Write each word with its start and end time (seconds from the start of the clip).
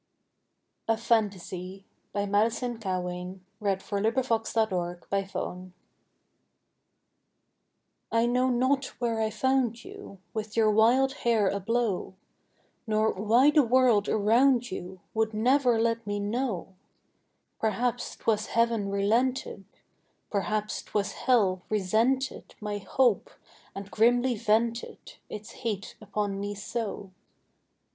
t 0.89 0.95
he 0.95 0.95
who 0.95 0.97
smiled 0.99 1.31
beneath 2.11 2.59
Had 2.59 2.81
the 2.81 3.01
face 3.03 3.93
of 3.93 4.01
Love 4.01 4.31
not 4.31 5.01
Death. 5.11 5.11
A 5.11 5.27
PHANTASY 5.27 5.73
I 8.11 8.25
know 8.25 8.49
not 8.49 8.85
where 8.99 9.21
I 9.21 9.29
found 9.29 9.83
you 9.85 10.17
With 10.33 10.57
your 10.57 10.71
wild 10.71 11.11
hair 11.21 11.47
a 11.49 11.59
blow, 11.59 12.15
Nor 12.87 13.11
why 13.13 13.51
the 13.51 13.61
world 13.61 14.09
around 14.09 14.71
you 14.71 15.01
Would 15.13 15.35
never 15.35 15.79
let 15.79 16.07
me 16.07 16.19
know: 16.19 16.73
Perhaps 17.59 18.15
'twas 18.15 18.47
Heaven 18.47 18.89
relented; 18.89 19.65
Perhaps 20.31 20.81
'twas 20.81 21.11
Hell 21.11 21.61
resented 21.69 22.55
My 22.59 22.79
hope, 22.79 23.29
and 23.75 23.91
grimly 23.91 24.35
vented 24.35 25.17
Its 25.29 25.51
hate 25.61 25.95
upon 26.01 26.39
me 26.39 26.55
so. 26.55 27.11